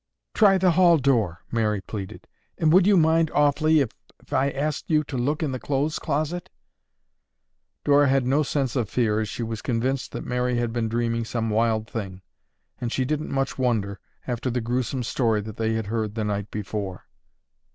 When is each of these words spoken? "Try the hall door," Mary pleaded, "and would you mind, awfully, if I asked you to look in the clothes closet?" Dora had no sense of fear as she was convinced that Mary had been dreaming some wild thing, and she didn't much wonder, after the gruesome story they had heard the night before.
"Try 0.33 0.57
the 0.57 0.71
hall 0.71 0.97
door," 0.97 1.43
Mary 1.51 1.79
pleaded, 1.79 2.27
"and 2.57 2.73
would 2.73 2.87
you 2.87 2.97
mind, 2.97 3.29
awfully, 3.35 3.81
if 3.81 3.91
I 4.31 4.49
asked 4.49 4.89
you 4.89 5.03
to 5.03 5.15
look 5.15 5.43
in 5.43 5.51
the 5.51 5.59
clothes 5.59 5.99
closet?" 5.99 6.49
Dora 7.83 8.07
had 8.09 8.25
no 8.25 8.41
sense 8.41 8.75
of 8.75 8.89
fear 8.89 9.19
as 9.19 9.29
she 9.29 9.43
was 9.43 9.61
convinced 9.61 10.11
that 10.13 10.25
Mary 10.25 10.55
had 10.55 10.73
been 10.73 10.89
dreaming 10.89 11.23
some 11.23 11.51
wild 11.51 11.87
thing, 11.87 12.23
and 12.79 12.91
she 12.91 13.05
didn't 13.05 13.29
much 13.29 13.59
wonder, 13.59 13.99
after 14.25 14.49
the 14.49 14.59
gruesome 14.59 15.03
story 15.03 15.39
they 15.39 15.73
had 15.75 15.85
heard 15.85 16.15
the 16.15 16.23
night 16.23 16.49
before. 16.49 17.05